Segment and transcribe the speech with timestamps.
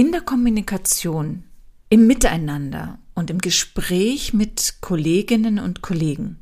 [0.00, 1.44] In der Kommunikation,
[1.90, 6.38] im Miteinander und im Gespräch mit Kolleginnen und Kollegen,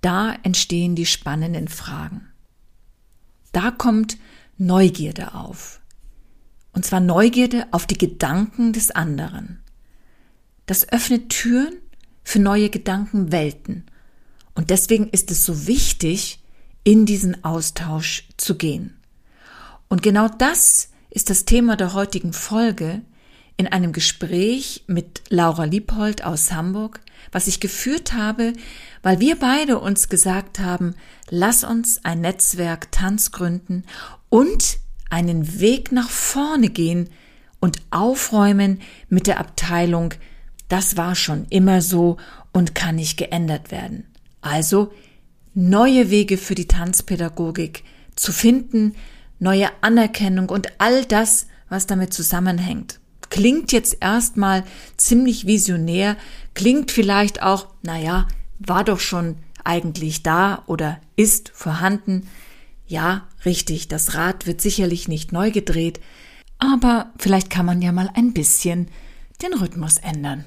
[0.00, 2.30] da entstehen die spannenden Fragen.
[3.52, 4.16] Da kommt
[4.56, 5.82] Neugierde auf.
[6.72, 9.62] Und zwar Neugierde auf die Gedanken des anderen.
[10.64, 11.74] Das öffnet Türen
[12.24, 13.84] für neue Gedankenwelten.
[14.54, 16.42] Und deswegen ist es so wichtig,
[16.84, 18.98] in diesen Austausch zu gehen.
[19.90, 23.02] Und genau das ist das Thema der heutigen Folge
[23.56, 28.54] in einem Gespräch mit Laura Liebhold aus Hamburg, was ich geführt habe,
[29.02, 30.94] weil wir beide uns gesagt haben,
[31.28, 33.84] lass uns ein Netzwerk Tanz gründen
[34.30, 34.78] und
[35.10, 37.10] einen Weg nach vorne gehen
[37.60, 40.14] und aufräumen mit der Abteilung,
[40.68, 42.16] das war schon immer so
[42.52, 44.06] und kann nicht geändert werden.
[44.40, 44.92] Also
[45.52, 47.84] neue Wege für die Tanzpädagogik
[48.14, 48.94] zu finden,
[49.40, 53.00] neue Anerkennung und all das, was damit zusammenhängt.
[53.30, 54.64] Klingt jetzt erstmal
[54.96, 56.16] ziemlich visionär,
[56.54, 62.28] klingt vielleicht auch, naja, war doch schon eigentlich da oder ist vorhanden.
[62.86, 66.00] Ja, richtig, das Rad wird sicherlich nicht neu gedreht,
[66.58, 68.88] aber vielleicht kann man ja mal ein bisschen
[69.42, 70.44] den Rhythmus ändern.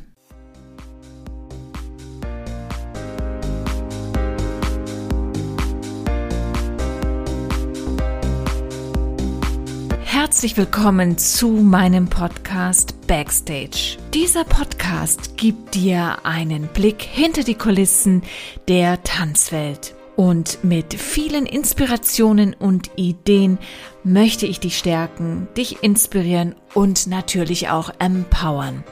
[10.24, 13.98] Herzlich willkommen zu meinem Podcast Backstage.
[14.14, 18.22] Dieser Podcast gibt dir einen Blick hinter die Kulissen
[18.70, 19.94] der Tanzwelt.
[20.16, 23.58] Und mit vielen Inspirationen und Ideen
[24.04, 28.84] möchte ich dich stärken, dich inspirieren und natürlich auch empowern.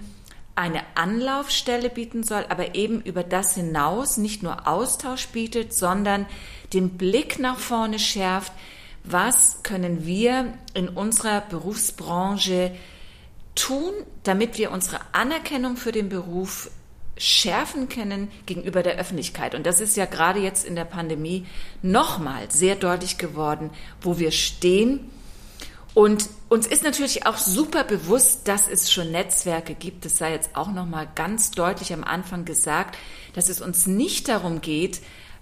[0.55, 6.25] eine Anlaufstelle bieten soll, aber eben über das hinaus nicht nur Austausch bietet, sondern
[6.73, 8.51] den Blick nach vorne schärft,
[9.03, 12.71] was können wir in unserer Berufsbranche
[13.55, 16.69] tun, damit wir unsere Anerkennung für den Beruf
[17.17, 19.53] schärfen können gegenüber der Öffentlichkeit.
[19.53, 21.45] Und das ist ja gerade jetzt in der Pandemie
[21.81, 23.69] nochmal sehr deutlich geworden,
[24.01, 25.11] wo wir stehen
[25.93, 30.05] und uns ist natürlich auch super bewusst, dass es schon Netzwerke gibt.
[30.05, 32.97] Das sei jetzt auch nochmal ganz deutlich am Anfang gesagt,
[33.33, 35.01] dass es uns nicht darum geht,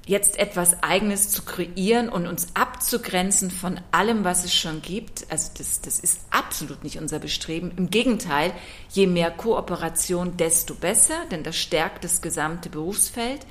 [0.09, 5.27] jetzt etwas Eigenes zu kreieren und uns abzugrenzen von allem, was es schon gibt.
[5.29, 7.71] Also das, das ist absolut nicht unser Bestreben.
[7.77, 8.51] Im Gegenteil,
[8.89, 13.45] je mehr Kooperation, desto besser, denn das stärkt das gesamte Berufsfeld.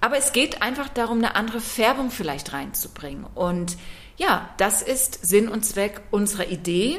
[0.00, 3.24] Aber es geht einfach darum, eine andere Färbung vielleicht reinzubringen.
[3.36, 3.76] Und
[4.16, 6.98] ja, das ist Sinn und Zweck unserer Idee.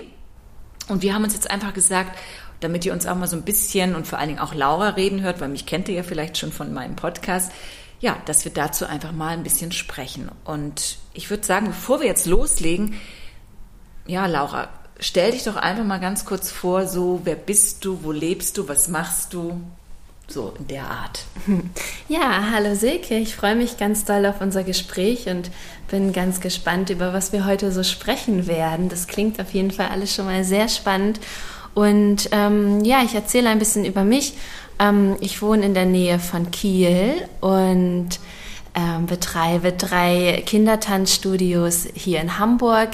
[0.88, 2.18] Und wir haben uns jetzt einfach gesagt,
[2.62, 5.22] damit ihr uns auch mal so ein bisschen und vor allen Dingen auch Laura reden
[5.24, 7.52] hört, weil mich kennt ihr ja vielleicht schon von meinem Podcast,
[8.00, 10.30] ja, dass wir dazu einfach mal ein bisschen sprechen.
[10.46, 12.96] Und ich würde sagen, bevor wir jetzt loslegen,
[14.06, 18.12] ja, Laura, stell dich doch einfach mal ganz kurz vor, so, wer bist du, wo
[18.12, 19.62] lebst du, was machst du?
[20.30, 21.26] So in der Art.
[22.10, 25.52] Ja, hallo Silke, ich freue mich ganz doll auf unser Gespräch und
[25.90, 28.88] bin ganz gespannt, über was wir heute so sprechen werden.
[28.88, 31.20] Das klingt auf jeden Fall alles schon mal sehr spannend.
[31.74, 34.34] Und ähm, ja, ich erzähle ein bisschen über mich.
[34.80, 38.10] Ähm, ich wohne in der Nähe von Kiel und
[38.76, 42.90] ähm, betreibe drei Kindertanzstudios hier in Hamburg,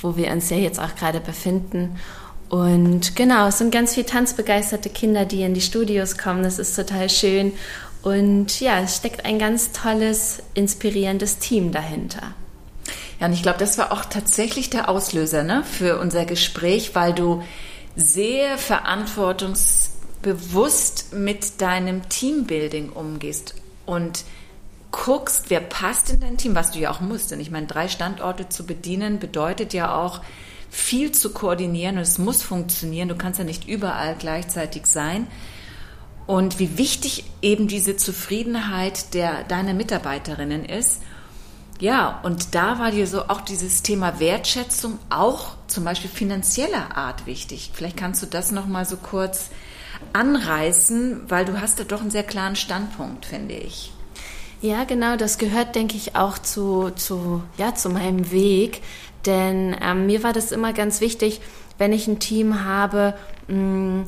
[0.00, 1.96] wo wir uns ja jetzt auch gerade befinden.
[2.48, 6.42] Und genau, es sind ganz viele tanzbegeisterte Kinder, die in die Studios kommen.
[6.42, 7.52] Das ist total schön.
[8.02, 12.34] Und ja, es steckt ein ganz tolles, inspirierendes Team dahinter.
[13.20, 17.12] Ja, und ich glaube, das war auch tatsächlich der Auslöser ne, für unser Gespräch, weil
[17.14, 17.42] du
[17.94, 18.58] sehr
[20.22, 23.54] verantwortungsbewusst mit deinem Teambuilding umgehst
[23.86, 24.24] und
[24.90, 27.30] guckst, wer passt in dein Team, was du ja auch musst.
[27.30, 30.20] Denn ich meine, drei Standorte zu bedienen bedeutet ja auch
[30.70, 33.08] viel zu koordinieren und es muss funktionieren.
[33.08, 35.26] Du kannst ja nicht überall gleichzeitig sein.
[36.26, 41.02] Und wie wichtig eben diese Zufriedenheit der, deiner Mitarbeiterinnen ist.
[41.80, 47.26] Ja, und da war dir so auch dieses Thema Wertschätzung auch zum Beispiel finanzieller Art
[47.26, 47.72] wichtig.
[47.74, 49.50] Vielleicht kannst du das noch mal so kurz
[50.12, 53.92] anreißen, weil du hast da doch einen sehr klaren Standpunkt, finde ich.
[54.60, 58.82] Ja, genau, das gehört, denke ich, auch zu, zu, ja, zu meinem Weg.
[59.26, 61.40] Denn ähm, mir war das immer ganz wichtig,
[61.78, 63.14] wenn ich ein Team habe,
[63.48, 64.04] mh, mm,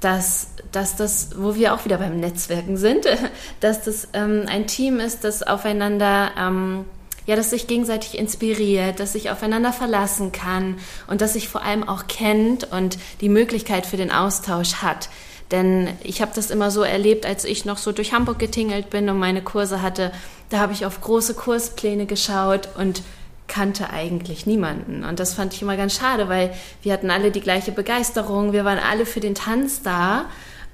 [0.00, 3.06] dass, dass das, wo wir auch wieder beim Netzwerken sind,
[3.60, 6.84] dass das ähm, ein Team ist, das aufeinander ähm,
[7.26, 11.88] ja, dass sich gegenseitig inspiriert, dass sich aufeinander verlassen kann und dass sich vor allem
[11.88, 15.08] auch kennt und die Möglichkeit für den Austausch hat.
[15.52, 19.08] Denn ich habe das immer so erlebt, als ich noch so durch Hamburg getingelt bin
[19.08, 20.10] und meine Kurse hatte,
[20.48, 23.02] da habe ich auf große Kurspläne geschaut und
[23.46, 25.04] kannte eigentlich niemanden.
[25.04, 26.52] Und das fand ich immer ganz schade, weil
[26.82, 30.26] wir hatten alle die gleiche Begeisterung, wir waren alle für den Tanz da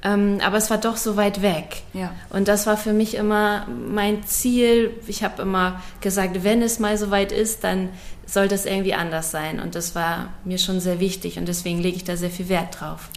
[0.02, 1.82] ähm, aber es war doch so weit weg.
[1.92, 2.14] Ja.
[2.30, 4.92] Und das war für mich immer mein Ziel.
[5.06, 7.88] Ich habe immer gesagt, wenn es mal so weit ist, dann
[8.24, 9.58] soll das irgendwie anders sein.
[9.60, 12.80] Und das war mir schon sehr wichtig und deswegen lege ich da sehr viel Wert
[12.80, 13.08] drauf.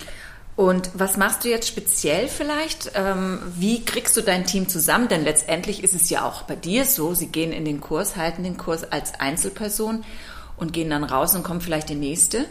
[0.56, 2.92] Und was machst du jetzt speziell vielleicht?
[2.94, 5.08] Ähm, wie kriegst du dein Team zusammen?
[5.08, 8.44] Denn letztendlich ist es ja auch bei dir so, sie gehen in den Kurs, halten
[8.44, 10.04] den Kurs als Einzelperson
[10.58, 12.46] und gehen dann raus und kommen vielleicht die nächste.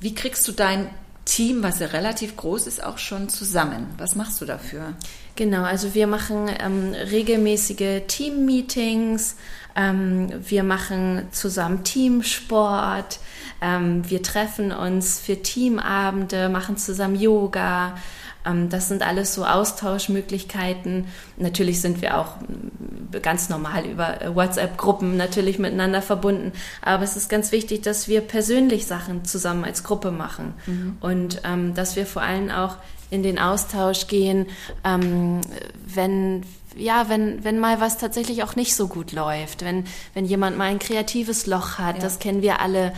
[0.00, 0.90] Wie kriegst du dein
[1.24, 3.86] Team, was ja relativ groß ist, auch schon zusammen.
[3.96, 4.94] Was machst du dafür?
[5.36, 9.36] Genau, also wir machen ähm, regelmäßige Team-Meetings,
[9.74, 13.18] ähm, wir machen zusammen Teamsport,
[13.60, 17.96] ähm, wir treffen uns für Teamabende, machen zusammen Yoga.
[18.44, 21.06] Ähm, das sind alles so Austauschmöglichkeiten.
[21.36, 26.52] Natürlich sind wir auch mm, ganz normal über äh, WhatsApp-Gruppen natürlich miteinander verbunden.
[26.82, 30.96] Aber es ist ganz wichtig, dass wir persönlich Sachen zusammen als Gruppe machen mhm.
[31.00, 32.76] und ähm, dass wir vor allem auch
[33.10, 34.46] in den Austausch gehen,
[34.84, 35.40] ähm,
[35.86, 36.42] wenn
[36.76, 40.64] ja, wenn, wenn mal was tatsächlich auch nicht so gut läuft, wenn, wenn jemand mal
[40.64, 42.02] ein kreatives Loch hat, ja.
[42.02, 42.92] das kennen wir alle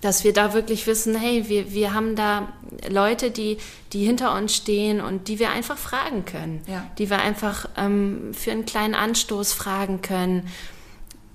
[0.00, 2.48] dass wir da wirklich wissen, hey, wir, wir haben da
[2.88, 3.58] Leute, die,
[3.92, 6.86] die hinter uns stehen und die wir einfach fragen können, ja.
[6.98, 10.48] die wir einfach ähm, für einen kleinen Anstoß fragen können.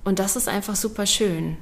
[0.03, 1.57] Und das ist einfach super schön.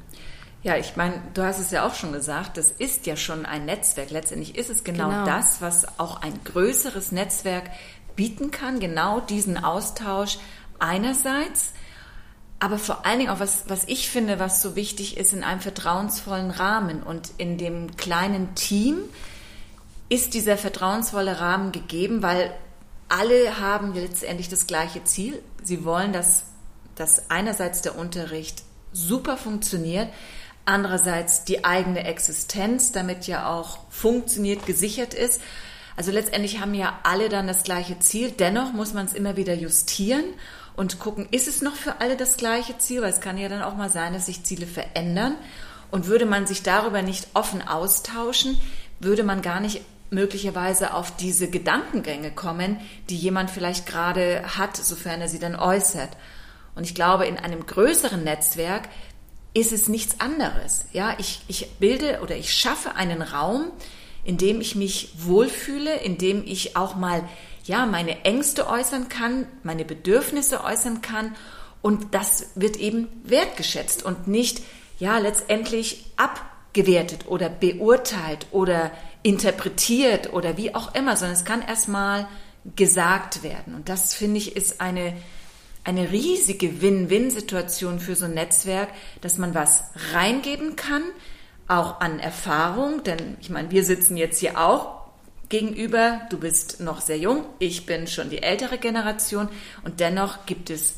[0.64, 3.66] Ja, ich meine, du hast es ja auch schon gesagt, das ist ja schon ein
[3.66, 4.12] Netzwerk.
[4.12, 5.26] Letztendlich ist es genau, genau.
[5.26, 7.70] das, was auch ein größeres Netzwerk
[8.16, 10.38] bieten kann, genau diesen Austausch
[10.80, 11.74] einerseits
[12.64, 15.60] aber vor allen Dingen auch, was, was ich finde, was so wichtig ist, in einem
[15.60, 19.00] vertrauensvollen Rahmen und in dem kleinen Team
[20.08, 22.56] ist dieser vertrauensvolle Rahmen gegeben, weil
[23.10, 25.44] alle haben letztendlich das gleiche Ziel.
[25.62, 26.44] Sie wollen, dass,
[26.96, 28.64] dass einerseits der Unterricht
[28.94, 30.08] super funktioniert,
[30.64, 35.42] andererseits die eigene Existenz damit ja auch funktioniert, gesichert ist.
[35.98, 38.32] Also letztendlich haben ja alle dann das gleiche Ziel.
[38.32, 40.24] Dennoch muss man es immer wieder justieren
[40.76, 43.02] und gucken, ist es noch für alle das gleiche Ziel?
[43.02, 45.36] Weil es kann ja dann auch mal sein, dass sich Ziele verändern.
[45.92, 48.58] Und würde man sich darüber nicht offen austauschen,
[49.00, 55.22] würde man gar nicht möglicherweise auf diese Gedankengänge kommen, die jemand vielleicht gerade hat, sofern
[55.22, 56.10] er sie dann äußert.
[56.76, 58.90] Und ich glaube, in einem größeren Netzwerk
[59.54, 60.86] ist es nichts anderes.
[60.94, 63.72] Ja, ich, ich bilde oder ich schaffe einen Raum,
[64.24, 67.24] in dem ich mich wohlfühle, in dem ich auch mal
[67.64, 71.36] ja, meine Ängste äußern kann, meine Bedürfnisse äußern kann
[71.82, 74.64] und das wird eben wertgeschätzt und nicht,
[75.00, 78.92] ja, letztendlich abgewertet oder beurteilt oder
[79.22, 82.28] interpretiert oder wie auch immer, sondern es kann erstmal
[82.76, 83.76] gesagt werden.
[83.76, 85.14] Und das finde ich ist eine,
[85.84, 88.90] eine riesige Win-Win-Situation für so ein Netzwerk,
[89.22, 91.04] dass man was reingeben kann,
[91.68, 95.03] auch an Erfahrung, denn ich meine, wir sitzen jetzt hier auch
[95.54, 99.50] gegenüber, du bist noch sehr jung, ich bin schon die ältere Generation.
[99.84, 100.96] Und dennoch gibt es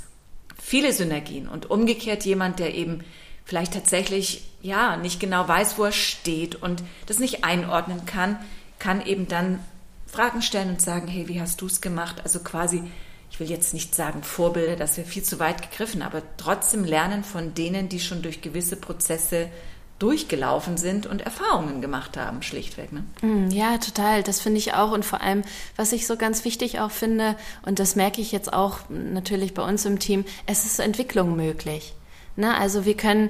[0.64, 1.50] viele Synergien.
[1.50, 3.04] Und umgekehrt jemand, der eben
[3.44, 8.40] vielleicht tatsächlich ja nicht genau weiß, wo er steht und das nicht einordnen kann,
[8.80, 9.60] kann eben dann
[10.08, 12.22] Fragen stellen und sagen, hey, wie hast du es gemacht?
[12.24, 12.82] Also quasi,
[13.30, 17.26] ich will jetzt nicht sagen Vorbilder, das wäre viel zu weit gegriffen, aber trotzdem lernen
[17.26, 19.50] von denen, die schon durch gewisse Prozesse
[20.00, 22.92] durchgelaufen sind und Erfahrungen gemacht haben, schlichtweg.
[22.92, 23.04] Ne?
[23.22, 24.24] Mm, ja, total.
[24.24, 24.92] Das finde ich auch.
[24.92, 25.44] Und vor allem,
[25.78, 27.36] was ich so ganz wichtig auch finde,
[27.66, 31.94] und das merke ich jetzt auch natürlich bei uns im Team, es ist Entwicklung möglich.
[32.38, 32.54] Ne?
[32.58, 33.30] Also wir können,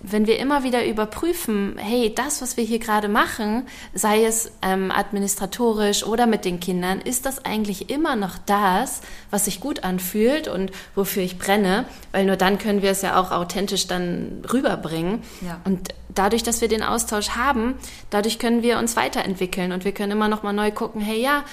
[0.00, 4.90] wenn wir immer wieder überprüfen, hey, das, was wir hier gerade machen, sei es ähm,
[4.90, 10.48] administratorisch oder mit den Kindern, ist das eigentlich immer noch das, was sich gut anfühlt
[10.48, 11.84] und wofür ich brenne?
[12.12, 15.22] Weil nur dann können wir es ja auch authentisch dann rüberbringen.
[15.42, 15.60] Ja.
[15.64, 17.74] Und dadurch, dass wir den Austausch haben,
[18.08, 21.44] dadurch können wir uns weiterentwickeln und wir können immer noch mal neu gucken, hey, ja,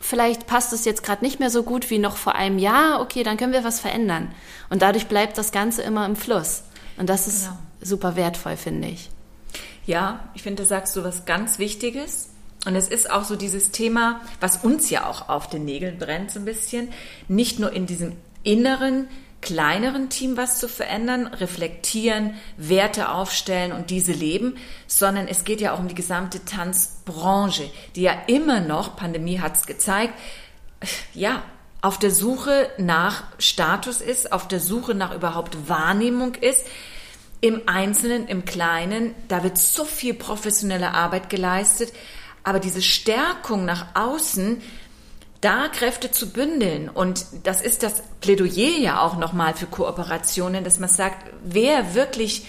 [0.00, 3.22] vielleicht passt es jetzt gerade nicht mehr so gut wie noch vor einem Jahr, okay,
[3.22, 4.32] dann können wir was verändern.
[4.70, 6.62] Und dadurch bleibt das Ganze immer im Fluss.
[6.96, 7.58] Und das ist genau.
[7.80, 9.10] super wertvoll, finde ich.
[9.86, 12.30] Ja, ich finde, da sagst du was ganz Wichtiges.
[12.66, 16.32] Und es ist auch so dieses Thema, was uns ja auch auf den Nägeln brennt,
[16.32, 16.88] so ein bisschen,
[17.28, 19.06] nicht nur in diesem inneren
[19.46, 24.56] kleineren Team was zu verändern, reflektieren, Werte aufstellen und diese leben,
[24.88, 29.56] sondern es geht ja auch um die gesamte Tanzbranche, die ja immer noch, Pandemie hat
[29.56, 30.14] es gezeigt,
[31.14, 31.42] ja,
[31.80, 36.66] auf der Suche nach Status ist, auf der Suche nach überhaupt Wahrnehmung ist.
[37.40, 41.92] Im Einzelnen, im Kleinen, da wird so viel professionelle Arbeit geleistet,
[42.42, 44.60] aber diese Stärkung nach außen,
[45.40, 46.88] da Kräfte zu bündeln.
[46.88, 52.46] Und das ist das Plädoyer ja auch nochmal für Kooperationen, dass man sagt, wer wirklich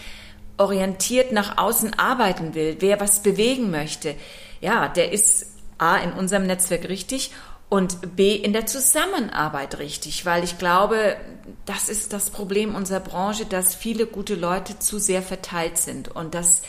[0.58, 4.16] orientiert nach außen arbeiten will, wer was bewegen möchte,
[4.60, 7.32] ja, der ist A in unserem Netzwerk richtig
[7.70, 11.18] und B in der Zusammenarbeit richtig, weil ich glaube,
[11.66, 16.34] das ist das Problem unserer Branche, dass viele gute Leute zu sehr verteilt sind und
[16.34, 16.62] dass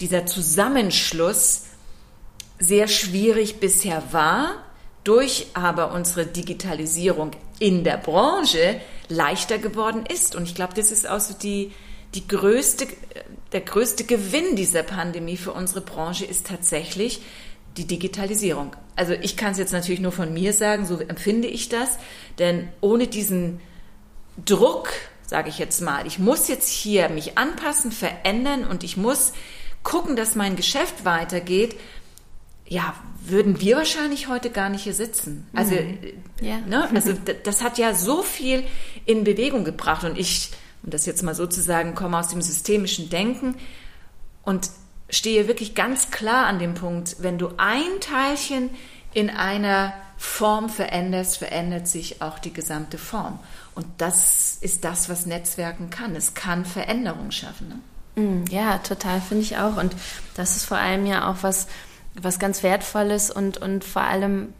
[0.00, 1.64] dieser Zusammenschluss
[2.58, 4.54] sehr schwierig bisher war
[5.04, 10.34] durch aber unsere Digitalisierung in der Branche leichter geworden ist.
[10.34, 11.72] Und ich glaube, das ist auch so die,
[12.14, 12.86] die größte,
[13.52, 17.22] der größte Gewinn dieser Pandemie für unsere Branche ist tatsächlich
[17.76, 18.76] die Digitalisierung.
[18.96, 21.98] Also ich kann es jetzt natürlich nur von mir sagen, so empfinde ich das,
[22.38, 23.60] denn ohne diesen
[24.44, 24.90] Druck,
[25.26, 29.32] sage ich jetzt mal, ich muss jetzt hier mich anpassen, verändern und ich muss
[29.82, 31.76] gucken, dass mein Geschäft weitergeht,
[32.72, 35.46] ja, würden wir wahrscheinlich heute gar nicht hier sitzen.
[35.52, 35.98] Also, mhm.
[36.40, 36.58] ja.
[36.60, 37.12] ne, also
[37.44, 38.64] das hat ja so viel
[39.04, 40.52] in Bewegung gebracht und ich,
[40.82, 43.56] um das jetzt mal so zu sagen, komme aus dem systemischen Denken
[44.42, 44.70] und
[45.10, 48.70] stehe wirklich ganz klar an dem Punkt, wenn du ein Teilchen
[49.12, 53.38] in einer Form veränderst, verändert sich auch die gesamte Form.
[53.74, 56.16] Und das ist das, was Netzwerken kann.
[56.16, 57.68] Es kann Veränderung schaffen.
[57.68, 58.22] Ne?
[58.22, 59.76] Mhm, ja, total, finde ich auch.
[59.76, 59.94] Und
[60.34, 61.66] das ist vor allem ja auch was,
[62.20, 64.52] was ganz Wertvolles und, und vor allem,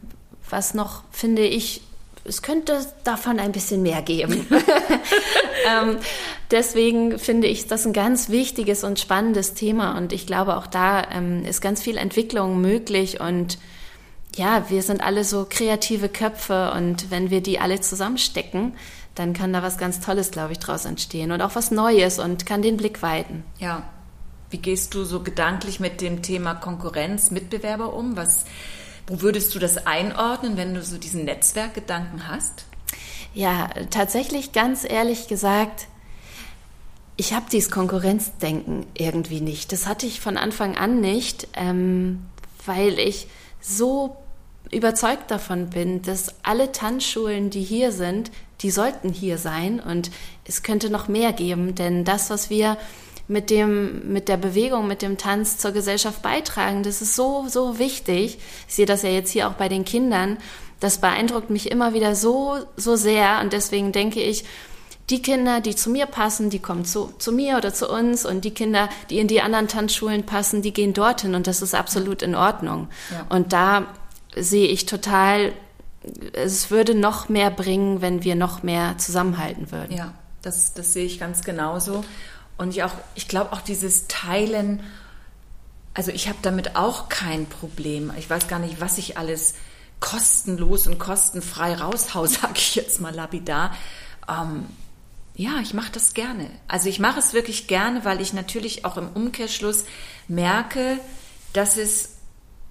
[0.49, 1.81] was noch, finde ich,
[2.25, 4.47] es könnte davon ein bisschen mehr geben.
[5.69, 5.97] ähm,
[6.51, 11.03] deswegen finde ich das ein ganz wichtiges und spannendes Thema und ich glaube auch da
[11.11, 13.57] ähm, ist ganz viel Entwicklung möglich und
[14.35, 18.73] ja, wir sind alle so kreative Köpfe und wenn wir die alle zusammenstecken,
[19.15, 22.45] dann kann da was ganz Tolles, glaube ich, draus entstehen und auch was Neues und
[22.45, 23.43] kann den Blick weiten.
[23.59, 23.83] Ja,
[24.53, 28.15] wie gehst du so gedanklich mit dem Thema Konkurrenz, Mitbewerber um?
[28.15, 28.45] Was,
[29.07, 32.65] wo würdest du das einordnen, wenn du so diesen Netzwerkgedanken hast?
[33.33, 35.87] Ja, tatsächlich ganz ehrlich gesagt,
[37.17, 39.71] ich habe dieses Konkurrenzdenken irgendwie nicht.
[39.71, 42.23] Das hatte ich von Anfang an nicht, ähm,
[42.67, 43.27] weil ich
[43.59, 44.17] so
[44.71, 48.31] überzeugt davon bin, dass alle Tanzschulen, die hier sind,
[48.61, 50.11] die sollten hier sein und
[50.45, 52.77] es könnte noch mehr geben, denn das, was wir
[53.33, 56.83] mit dem, mit der Bewegung, mit dem Tanz zur Gesellschaft beitragen.
[56.83, 58.37] Das ist so, so wichtig.
[58.67, 60.37] Ich sehe das ja jetzt hier auch bei den Kindern.
[60.79, 63.39] Das beeindruckt mich immer wieder so, so sehr.
[63.41, 64.45] Und deswegen denke ich,
[65.09, 68.45] die Kinder, die zu mir passen, die kommen zu, zu mir oder zu uns und
[68.45, 72.21] die Kinder, die in die anderen Tanzschulen passen, die gehen dorthin und das ist absolut
[72.21, 72.87] in Ordnung.
[73.11, 73.25] Ja.
[73.35, 73.87] Und da
[74.35, 75.53] sehe ich total,
[76.33, 79.97] es würde noch mehr bringen, wenn wir noch mehr zusammenhalten würden.
[79.97, 80.13] Ja,
[80.43, 82.05] das, das sehe ich ganz genauso.
[82.57, 84.83] Und ich auch, ich glaube auch dieses Teilen,
[85.93, 88.11] also ich habe damit auch kein Problem.
[88.17, 89.55] Ich weiß gar nicht, was ich alles
[89.99, 93.75] kostenlos und kostenfrei raushau, sage ich jetzt mal lapidar.
[94.27, 94.65] Ähm,
[95.35, 96.49] ja, ich mache das gerne.
[96.67, 99.85] Also ich mache es wirklich gerne, weil ich natürlich auch im Umkehrschluss
[100.27, 100.99] merke,
[101.53, 102.09] dass es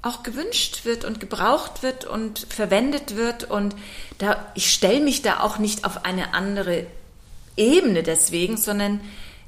[0.03, 3.77] auch gewünscht wird und gebraucht wird und verwendet wird und
[4.19, 6.87] da ich stelle mich da auch nicht auf eine andere
[7.57, 9.01] Ebene deswegen, sondern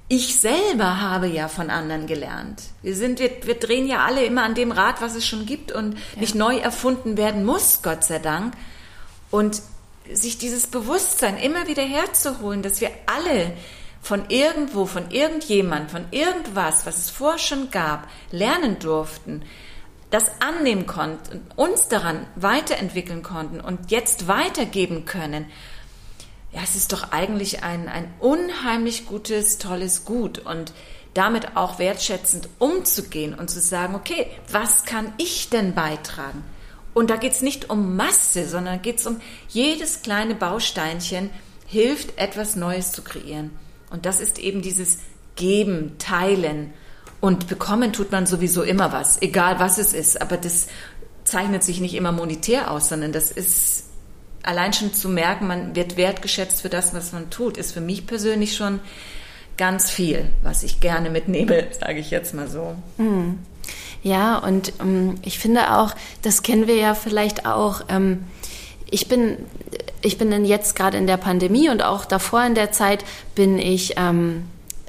[0.08, 2.62] ich selber habe ja von anderen gelernt.
[2.82, 5.72] Wir sind, wir, wir drehen ja alle immer an dem Rad, was es schon gibt
[5.72, 6.20] und ja.
[6.20, 8.54] nicht neu erfunden werden muss, Gott sei Dank.
[9.30, 9.62] Und
[10.12, 13.52] sich dieses Bewusstsein immer wieder herzuholen, dass wir alle
[14.02, 19.42] von irgendwo, von irgendjemand, von irgendwas, was es vorher schon gab, lernen durften,
[20.10, 25.46] das annehmen konnten, uns daran weiterentwickeln konnten und jetzt weitergeben können,
[26.54, 30.72] ja, es ist doch eigentlich ein, ein unheimlich gutes, tolles Gut und
[31.12, 36.44] damit auch wertschätzend umzugehen und zu sagen, okay, was kann ich denn beitragen?
[36.92, 41.30] Und da geht es nicht um Masse, sondern geht es um jedes kleine Bausteinchen
[41.66, 43.50] hilft, etwas Neues zu kreieren.
[43.90, 44.98] Und das ist eben dieses
[45.34, 46.72] Geben, Teilen.
[47.20, 50.22] Und bekommen tut man sowieso immer was, egal was es ist.
[50.22, 50.68] Aber das
[51.24, 53.86] zeichnet sich nicht immer monetär aus, sondern das ist
[54.44, 58.06] allein schon zu merken, man wird wertgeschätzt für das, was man tut, ist für mich
[58.06, 58.80] persönlich schon
[59.56, 62.74] ganz viel, was ich gerne mitnehme, sage ich jetzt mal so.
[62.98, 63.38] Mhm.
[64.02, 67.82] Ja, und ähm, ich finde auch, das kennen wir ja vielleicht auch.
[67.88, 68.24] Ähm,
[68.90, 69.38] ich bin,
[70.02, 73.94] ich bin jetzt gerade in der Pandemie und auch davor in der Zeit bin ich
[73.96, 74.44] ähm,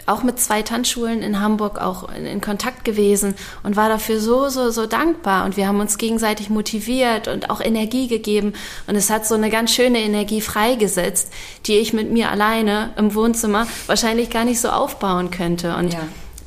[0.06, 3.34] auch mit zwei Tanzschulen in Hamburg auch in, in, Kontakt gewesen
[3.64, 5.46] und war dafür so, so, so dankbar.
[5.46, 8.54] Und wir haben uns gegenseitig motiviert und auch Energie gegeben.
[8.88, 11.32] Und es hat so eine ganz schöne Energie freigesetzt,
[11.66, 15.76] die ich mit mir alleine im Wohnzimmer wahrscheinlich gar nicht so aufbauen könnte.
[15.76, 16.02] Und ja.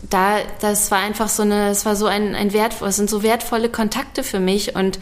[0.09, 3.25] da, das war einfach so eine, es war so ein, ein wertvoll, es sind so
[3.25, 5.01] wertvolle Kontakte für mich und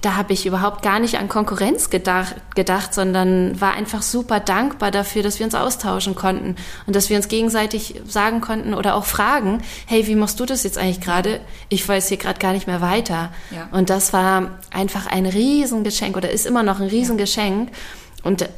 [0.00, 4.92] da habe ich überhaupt gar nicht an Konkurrenz gedacht, gedacht, sondern war einfach super dankbar
[4.92, 6.54] dafür, dass wir uns austauschen konnten
[6.86, 10.62] und dass wir uns gegenseitig sagen konnten oder auch fragen, hey, wie machst du das
[10.62, 11.40] jetzt eigentlich gerade?
[11.68, 13.32] Ich weiß hier gerade gar nicht mehr weiter.
[13.50, 13.68] Ja.
[13.72, 17.70] Und das war einfach ein Riesengeschenk oder ist immer noch ein Riesengeschenk.
[18.22, 18.48] Und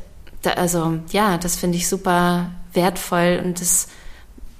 [0.43, 3.89] da, also ja, das finde ich super wertvoll und das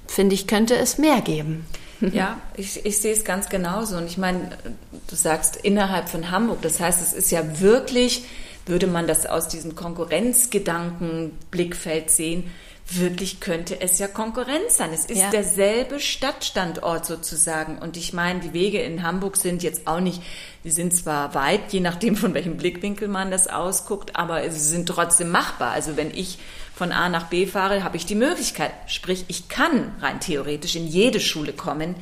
[0.07, 1.65] finde ich, könnte es mehr geben.
[2.13, 3.97] Ja, ich, ich sehe es ganz genauso.
[3.97, 4.49] Und ich meine,
[5.07, 8.25] du sagst innerhalb von Hamburg, das heißt, es ist ja wirklich,
[8.65, 12.51] würde man das aus diesem Konkurrenzgedanken-Blickfeld sehen,
[12.93, 14.91] wirklich könnte es ja Konkurrenz sein.
[14.93, 15.29] Es ist ja.
[15.29, 17.77] derselbe Stadtstandort sozusagen.
[17.77, 20.21] Und ich meine, die Wege in Hamburg sind jetzt auch nicht,
[20.63, 24.89] die sind zwar weit, je nachdem von welchem Blickwinkel man das ausguckt, aber sie sind
[24.89, 25.71] trotzdem machbar.
[25.71, 26.37] Also wenn ich
[26.81, 28.71] von A nach B fahre, habe ich die Möglichkeit.
[28.87, 31.93] Sprich, ich kann rein theoretisch in jede Schule kommen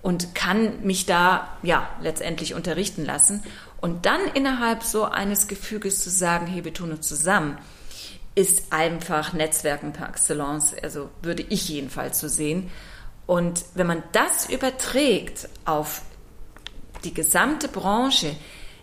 [0.00, 3.42] und kann mich da ja letztendlich unterrichten lassen.
[3.82, 7.58] Und dann innerhalb so eines Gefüges zu sagen, hey, wir tun uns zusammen,
[8.34, 10.74] ist einfach Netzwerken par excellence.
[10.82, 12.70] Also würde ich jedenfalls so sehen.
[13.26, 16.00] Und wenn man das überträgt auf
[17.04, 18.34] die gesamte Branche,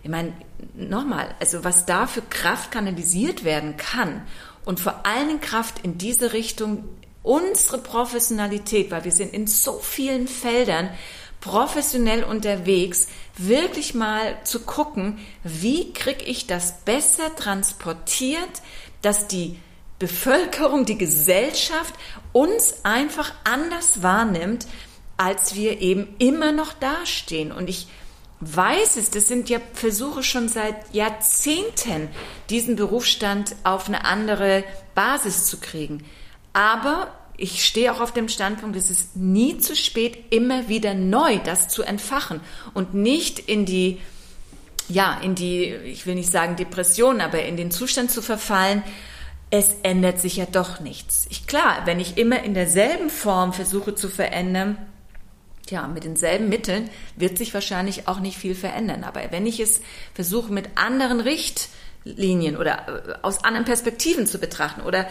[0.04, 0.32] ich meine,
[0.74, 4.22] nochmal, also was da für Kraft kanalisiert werden kann
[4.70, 6.84] und vor allen Kraft in diese Richtung
[7.24, 10.90] unsere Professionalität, weil wir sind in so vielen Feldern
[11.40, 18.62] professionell unterwegs, wirklich mal zu gucken, wie kriege ich das besser transportiert,
[19.02, 19.58] dass die
[19.98, 21.92] Bevölkerung, die Gesellschaft
[22.32, 24.68] uns einfach anders wahrnimmt,
[25.16, 27.50] als wir eben immer noch dastehen.
[27.50, 27.88] Und ich
[28.40, 32.08] weiß es, das sind ja Versuche schon seit Jahrzehnten,
[32.48, 36.04] diesen Berufsstand auf eine andere Basis zu kriegen.
[36.52, 41.38] Aber ich stehe auch auf dem Standpunkt, es ist nie zu spät, immer wieder neu
[41.38, 42.40] das zu entfachen
[42.74, 43.98] und nicht in die,
[44.88, 48.82] ja, in die, ich will nicht sagen Depression, aber in den Zustand zu verfallen,
[49.50, 51.26] es ändert sich ja doch nichts.
[51.30, 54.78] Ich, klar, wenn ich immer in derselben Form versuche zu verändern,
[55.70, 59.04] ja, mit denselben Mitteln wird sich wahrscheinlich auch nicht viel verändern.
[59.04, 59.80] Aber wenn ich es
[60.14, 65.08] versuche, mit anderen Richtlinien oder äh, aus anderen Perspektiven zu betrachten oder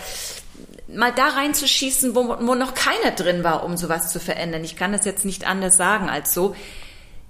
[0.87, 4.63] mal da reinzuschießen, wo, wo noch keiner drin war, um sowas zu verändern.
[4.63, 6.55] Ich kann das jetzt nicht anders sagen als so.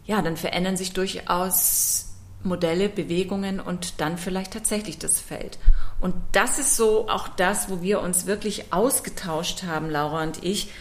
[0.05, 2.07] Ja, dann verändern sich durchaus
[2.43, 5.59] Modelle, Bewegungen und dann vielleicht tatsächlich das Feld.
[5.99, 10.71] Und das ist so auch das, wo wir uns wirklich ausgetauscht haben, Laura und ich.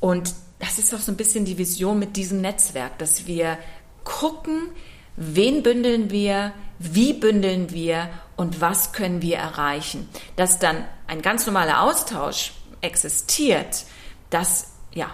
[0.00, 3.58] Und das ist auch so ein bisschen die Vision mit diesem Netzwerk, dass wir
[4.04, 4.70] gucken,
[5.16, 10.08] wen bündeln wir, wie bündeln wir und was können wir erreichen.
[10.36, 13.84] Dass dann ein ganz normaler Austausch existiert,
[14.30, 15.10] das ja,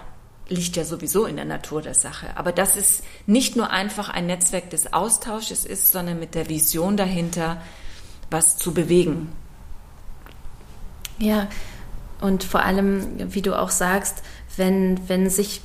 [0.47, 2.27] liegt ja sowieso in der Natur der Sache.
[2.35, 6.97] Aber das ist nicht nur einfach ein Netzwerk des Austausches ist, sondern mit der Vision
[6.97, 7.61] dahinter,
[8.29, 9.31] was zu bewegen.
[11.17, 11.47] Ja,
[12.21, 14.23] und vor allem, wie du auch sagst,
[14.57, 15.61] wenn, wenn sich,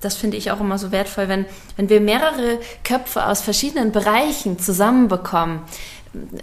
[0.00, 1.44] das finde ich auch immer so wertvoll, wenn,
[1.76, 5.60] wenn wir mehrere Köpfe aus verschiedenen Bereichen zusammenbekommen,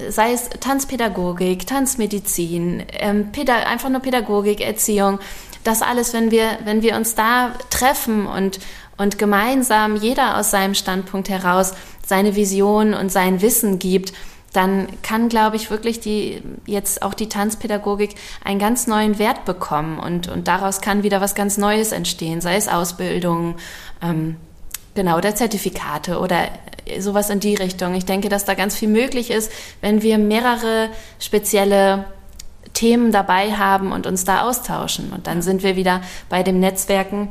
[0.10, 5.20] sei es Tanzpädagogik, Tanzmedizin, ähm, einfach nur Pädagogik, Erziehung,
[5.64, 8.60] das alles, wenn wir, wenn wir uns da treffen und,
[8.98, 11.74] und gemeinsam jeder aus seinem Standpunkt heraus
[12.06, 14.14] seine Vision und sein Wissen gibt,
[14.56, 20.00] dann kann, glaube ich, wirklich die jetzt auch die Tanzpädagogik einen ganz neuen Wert bekommen
[20.00, 23.56] und, und daraus kann wieder was ganz Neues entstehen, sei es Ausbildung,
[24.02, 24.38] ähm,
[24.94, 26.50] genau, oder Zertifikate oder
[27.00, 27.96] sowas in die Richtung.
[27.96, 30.90] Ich denke, dass da ganz viel möglich ist, wenn wir mehrere
[31.20, 32.06] spezielle
[32.74, 35.12] Themen dabei haben und uns da austauschen.
[35.12, 37.30] Und dann sind wir wieder bei dem Netzwerken,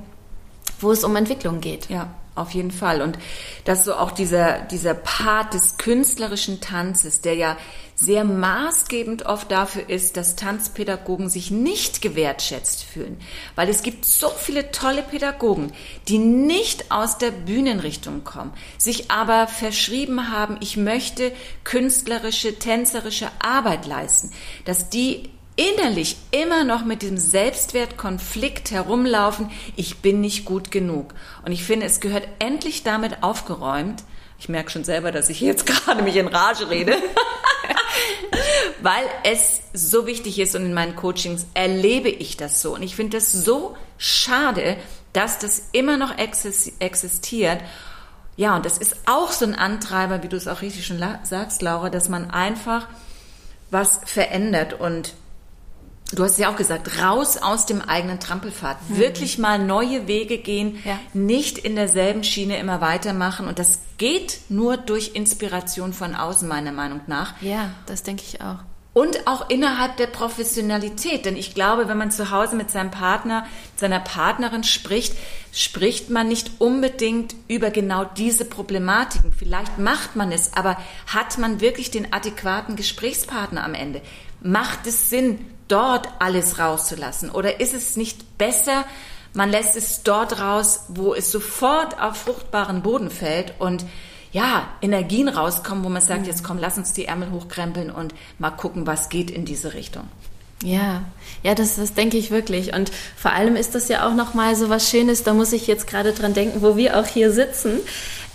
[0.81, 1.89] wo es um Entwicklung geht.
[1.89, 3.03] Ja, auf jeden Fall.
[3.03, 3.19] Und
[3.65, 7.57] das so auch dieser, dieser Part des künstlerischen Tanzes, der ja
[7.97, 13.21] sehr maßgebend oft dafür ist, dass Tanzpädagogen sich nicht gewertschätzt fühlen.
[13.55, 15.73] Weil es gibt so viele tolle Pädagogen,
[16.09, 23.87] die nicht aus der Bühnenrichtung kommen, sich aber verschrieben haben, ich möchte künstlerische, tänzerische Arbeit
[23.87, 24.33] leisten,
[24.65, 31.15] dass die innerlich immer noch mit diesem Selbstwertkonflikt herumlaufen, ich bin nicht gut genug.
[31.45, 34.03] Und ich finde, es gehört endlich damit aufgeräumt.
[34.39, 36.97] Ich merke schon selber, dass ich jetzt gerade mich in Rage rede,
[38.83, 42.75] weil es so wichtig ist und in meinen Coachings erlebe ich das so.
[42.75, 44.77] Und ich finde das so schade,
[45.13, 47.61] dass das immer noch existiert.
[48.37, 51.63] Ja, und das ist auch so ein Antreiber, wie du es auch richtig schon sagst,
[51.63, 52.89] Laura, dass man einfach
[53.71, 55.15] was verändert und
[56.15, 58.77] Du hast ja auch gesagt, raus aus dem eigenen Trampelpfad.
[58.89, 58.99] Mhm.
[58.99, 60.99] Wirklich mal neue Wege gehen, ja.
[61.13, 63.47] nicht in derselben Schiene immer weitermachen.
[63.47, 67.35] Und das geht nur durch Inspiration von außen, meiner Meinung nach.
[67.41, 68.59] Ja, das denke ich auch.
[68.95, 71.27] Und auch innerhalb der Professionalität.
[71.27, 75.17] Denn ich glaube, wenn man zu Hause mit seinem Partner, seiner Partnerin spricht,
[75.53, 79.33] spricht man nicht unbedingt über genau diese Problematiken.
[79.33, 80.77] Vielleicht macht man es, aber
[81.09, 84.01] hat man wirklich den adäquaten Gesprächspartner am Ende?
[84.41, 87.31] Macht es Sinn, dort alles rauszulassen?
[87.31, 88.85] Oder ist es nicht besser,
[89.33, 93.85] man lässt es dort raus, wo es sofort auf fruchtbaren Boden fällt und
[94.33, 96.27] ja, Energien rauskommen, wo man sagt, mhm.
[96.27, 100.09] jetzt komm, lass uns die Ärmel hochkrempeln und mal gucken, was geht in diese Richtung.
[100.63, 101.05] Ja,
[101.43, 102.75] ja, das, das denke ich wirklich.
[102.75, 105.87] Und vor allem ist das ja auch nochmal so was Schönes, da muss ich jetzt
[105.87, 107.81] gerade dran denken, wo wir auch hier sitzen.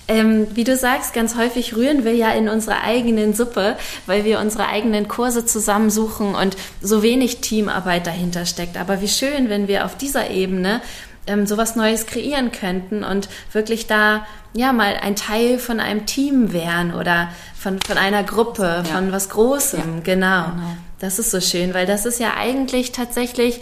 [0.10, 4.39] Ähm, wie du sagst, ganz häufig rühren wir ja in unserer eigenen Suppe, weil wir
[4.39, 8.76] unsere eigenen Kurse zusammensuchen und so wenig Teamarbeit dahinter steckt.
[8.76, 10.82] Aber wie schön, wenn wir auf dieser Ebene
[11.28, 16.54] ähm, sowas Neues kreieren könnten und wirklich da ja mal ein Teil von einem Team
[16.54, 18.84] wären oder von, von einer Gruppe, ja.
[18.84, 19.80] von was Großem.
[19.80, 20.02] Ja.
[20.04, 20.45] Genau.
[20.45, 20.76] genau.
[20.98, 23.62] Das ist so schön, weil das ist ja eigentlich tatsächlich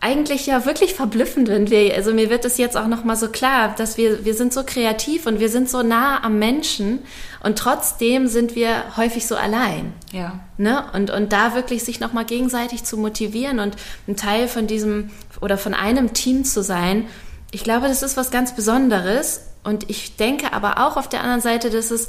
[0.00, 3.74] eigentlich ja wirklich verblüffend, wenn wir, also mir wird es jetzt auch nochmal so klar,
[3.76, 7.00] dass wir, wir sind so kreativ und wir sind so nah am Menschen
[7.42, 9.94] und trotzdem sind wir häufig so allein.
[10.12, 10.40] Ja.
[10.58, 10.84] Ne?
[10.92, 15.56] Und, und da wirklich sich nochmal gegenseitig zu motivieren und ein Teil von diesem oder
[15.56, 17.06] von einem Team zu sein,
[17.50, 21.40] ich glaube, das ist was ganz Besonderes und ich denke aber auch auf der anderen
[21.40, 22.08] Seite, dass es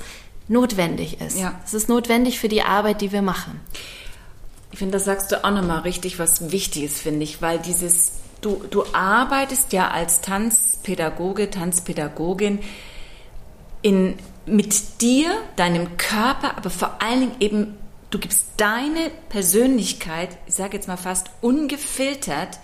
[0.49, 1.39] notwendig ist.
[1.39, 1.59] Ja.
[1.65, 3.59] Es ist notwendig für die Arbeit, die wir machen.
[4.77, 8.11] Ich finde, das sagst du auch nochmal richtig was Wichtiges, finde ich, weil dieses,
[8.41, 12.59] du, du arbeitest ja als Tanzpädagoge, Tanzpädagogin
[13.81, 17.75] in, mit dir, deinem Körper, aber vor allen Dingen eben,
[18.11, 22.59] du gibst deine Persönlichkeit, ich sage jetzt mal fast ungefiltert,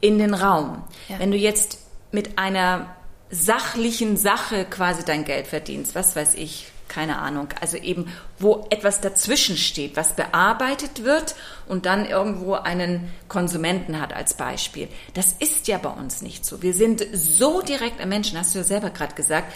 [0.00, 0.82] in den Raum.
[1.08, 1.20] Ja.
[1.20, 1.78] Wenn du jetzt
[2.10, 2.96] mit einer
[3.30, 9.00] sachlichen Sache quasi dein Geld verdienst, was weiß ich, keine Ahnung, also eben, wo etwas
[9.00, 11.34] dazwischen steht, was bearbeitet wird
[11.66, 14.88] und dann irgendwo einen Konsumenten hat als Beispiel.
[15.14, 16.62] Das ist ja bei uns nicht so.
[16.62, 19.52] Wir sind so direkt am Menschen, hast du ja selber gerade gesagt,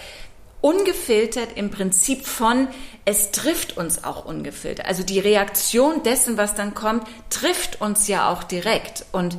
[0.61, 2.69] ungefiltert im Prinzip von,
[3.05, 4.87] es trifft uns auch ungefiltert.
[4.87, 9.07] Also die Reaktion dessen, was dann kommt, trifft uns ja auch direkt.
[9.13, 9.39] Und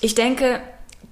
[0.00, 0.60] ich denke,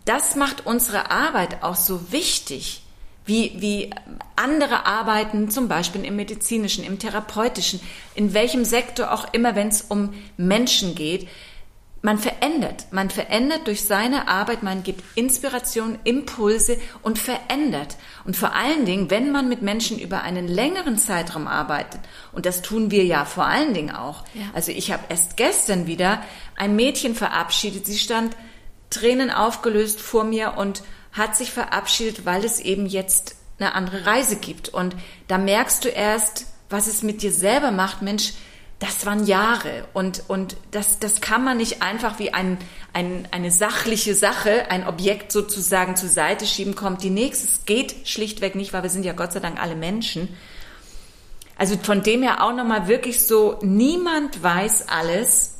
[0.04, 2.82] das macht unsere Arbeit auch so wichtig,
[3.30, 3.90] wie, wie
[4.34, 7.80] andere arbeiten, zum Beispiel im medizinischen, im therapeutischen,
[8.16, 11.28] in welchem Sektor auch immer, wenn es um Menschen geht.
[12.02, 17.98] Man verändert, man verändert durch seine Arbeit, man gibt Inspiration, Impulse und verändert.
[18.24, 22.00] Und vor allen Dingen, wenn man mit Menschen über einen längeren Zeitraum arbeitet,
[22.32, 24.24] und das tun wir ja vor allen Dingen auch.
[24.34, 24.46] Ja.
[24.54, 26.20] Also ich habe erst gestern wieder
[26.56, 28.36] ein Mädchen verabschiedet, sie stand
[28.88, 34.36] Tränen aufgelöst vor mir und hat sich verabschiedet, weil es eben jetzt eine andere Reise
[34.36, 34.68] gibt.
[34.68, 34.96] Und
[35.28, 38.02] da merkst du erst, was es mit dir selber macht.
[38.02, 38.32] Mensch,
[38.80, 42.56] das waren Jahre und, und das, das kann man nicht einfach wie ein,
[42.94, 47.46] ein, eine sachliche Sache, ein Objekt sozusagen zur Seite schieben, kommt die nächste.
[47.46, 50.34] Es geht schlichtweg nicht, weil wir sind ja Gott sei Dank alle Menschen.
[51.58, 55.56] Also von dem her auch nochmal wirklich so, niemand weiß alles.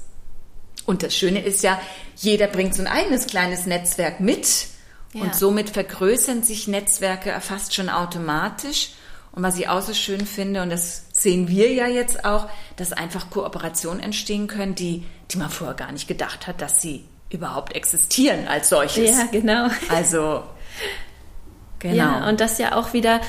[0.87, 1.79] Und das Schöne ist ja,
[2.17, 4.70] jeder bringt so ein eigenes kleines Netzwerk mit.
[5.13, 5.23] Ja.
[5.23, 8.91] Und somit vergrößern sich Netzwerke fast schon automatisch.
[9.33, 12.93] Und was ich auch so schön finde, und das sehen wir ja jetzt auch, dass
[12.93, 17.75] einfach Kooperationen entstehen können, die, die man vorher gar nicht gedacht hat, dass sie überhaupt
[17.75, 19.11] existieren als solches.
[19.11, 19.69] Ja, genau.
[19.89, 20.43] Also,
[21.79, 21.95] genau.
[21.95, 23.21] Ja, und das ja auch wieder,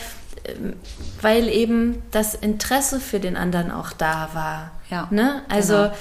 [0.46, 0.76] ähm,
[1.22, 4.72] weil eben das Interesse für den anderen auch da war.
[4.90, 5.08] Ja.
[5.12, 5.44] Ne?
[5.50, 5.94] Also, genau.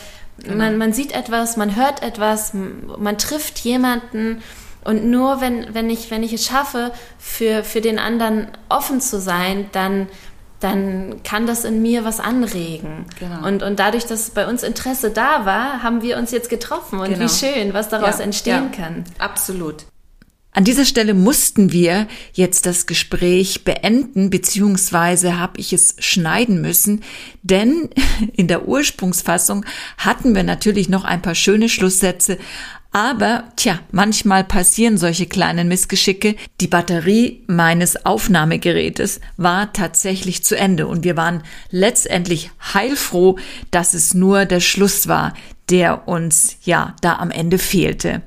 [0.42, 0.56] Genau.
[0.56, 4.42] Man, man sieht etwas, man hört etwas, man trifft jemanden
[4.84, 9.20] und nur wenn, wenn, ich, wenn ich es schaffe, für, für den anderen offen zu
[9.20, 10.08] sein, dann,
[10.60, 13.04] dann kann das in mir was anregen.
[13.18, 13.46] Genau.
[13.46, 16.98] Und, und dadurch, dass bei uns Interesse da war, haben wir uns jetzt getroffen.
[16.98, 17.24] Und genau.
[17.24, 19.04] wie schön, was daraus ja, entstehen ja, kann.
[19.18, 19.84] Absolut.
[20.52, 27.04] An dieser Stelle mussten wir jetzt das Gespräch beenden, beziehungsweise habe ich es schneiden müssen,
[27.42, 27.88] denn
[28.32, 29.64] in der Ursprungsfassung
[29.96, 32.36] hatten wir natürlich noch ein paar schöne Schlusssätze,
[32.92, 36.34] aber, tja, manchmal passieren solche kleinen Missgeschicke.
[36.60, 43.38] Die Batterie meines Aufnahmegerätes war tatsächlich zu Ende und wir waren letztendlich heilfroh,
[43.70, 45.34] dass es nur der Schluss war,
[45.70, 48.22] der uns ja da am Ende fehlte.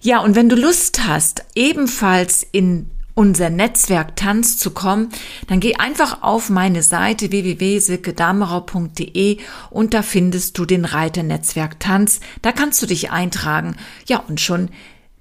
[0.00, 5.10] Ja, und wenn du Lust hast, ebenfalls in unser Netzwerk Tanz zu kommen,
[5.48, 9.38] dann geh einfach auf meine Seite www.silkedamerau.de
[9.70, 12.20] und da findest du den Reiter Netzwerk Tanz.
[12.42, 13.76] Da kannst du dich eintragen.
[14.06, 14.68] Ja, und schon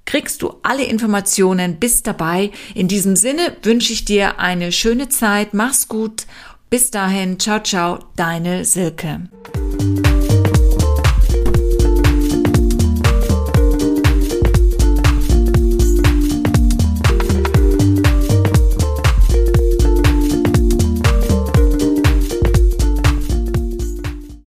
[0.05, 2.51] kriegst du alle Informationen bis dabei.
[2.75, 5.53] In diesem Sinne wünsche ich dir eine schöne Zeit.
[5.53, 6.25] Mach's gut.
[6.69, 7.39] Bis dahin.
[7.39, 7.99] Ciao, ciao.
[8.15, 9.29] Deine Silke.